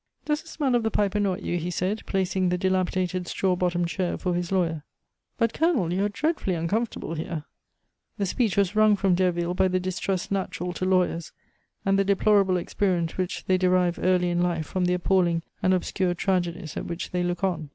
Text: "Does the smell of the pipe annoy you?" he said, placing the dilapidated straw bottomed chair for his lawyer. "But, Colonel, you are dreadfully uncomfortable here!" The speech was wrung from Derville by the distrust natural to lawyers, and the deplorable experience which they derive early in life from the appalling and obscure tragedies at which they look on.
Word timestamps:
"Does 0.25 0.41
the 0.41 0.47
smell 0.47 0.73
of 0.73 0.81
the 0.81 0.89
pipe 0.89 1.13
annoy 1.13 1.41
you?" 1.43 1.59
he 1.59 1.69
said, 1.69 2.01
placing 2.07 2.49
the 2.49 2.57
dilapidated 2.57 3.27
straw 3.27 3.55
bottomed 3.55 3.87
chair 3.87 4.17
for 4.17 4.33
his 4.33 4.51
lawyer. 4.51 4.83
"But, 5.37 5.53
Colonel, 5.53 5.93
you 5.93 6.03
are 6.05 6.09
dreadfully 6.09 6.55
uncomfortable 6.55 7.13
here!" 7.13 7.45
The 8.17 8.25
speech 8.25 8.57
was 8.57 8.75
wrung 8.75 8.95
from 8.95 9.13
Derville 9.13 9.53
by 9.53 9.67
the 9.67 9.79
distrust 9.79 10.31
natural 10.31 10.73
to 10.73 10.85
lawyers, 10.85 11.33
and 11.85 11.99
the 11.99 12.03
deplorable 12.03 12.57
experience 12.57 13.15
which 13.15 13.45
they 13.45 13.59
derive 13.59 13.99
early 14.01 14.31
in 14.31 14.41
life 14.41 14.65
from 14.65 14.85
the 14.85 14.95
appalling 14.95 15.43
and 15.61 15.71
obscure 15.71 16.15
tragedies 16.15 16.75
at 16.75 16.85
which 16.87 17.11
they 17.11 17.21
look 17.21 17.43
on. 17.43 17.69